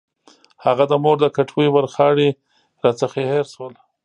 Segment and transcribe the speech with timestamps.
[0.65, 2.29] هغه د مور د کټوۍ ورخاړي
[2.83, 3.73] راڅخه هېر شول.